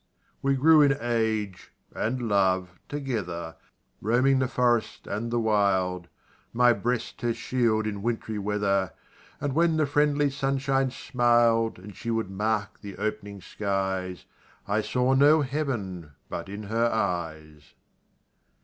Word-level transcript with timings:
We 0.41 0.55
grew 0.55 0.81
in 0.81 0.97
age 0.99 1.71
and 1.95 2.27
love 2.27 2.79
together, 2.89 3.57
Roaming 4.01 4.39
the 4.39 4.47
forest, 4.47 5.05
and 5.05 5.29
the 5.29 5.39
wild; 5.39 6.07
My 6.53 6.73
breast 6.73 7.21
her 7.21 7.35
shield 7.35 7.85
in 7.85 8.01
wintry 8.01 8.39
weather 8.39 8.93
And 9.39 9.53
when 9.53 9.77
the 9.77 9.85
friendly 9.85 10.31
sunshine 10.31 10.89
smil'd, 10.89 11.77
And 11.77 11.95
she 11.95 12.09
would 12.09 12.31
mark 12.31 12.81
the 12.81 12.97
opening 12.97 13.41
skies, 13.41 14.25
I 14.67 14.81
saw 14.81 15.13
no 15.13 15.41
Heaven 15.41 16.13
but 16.29 16.49
in 16.49 16.63
her 16.63 16.87
eyes. 16.91 17.75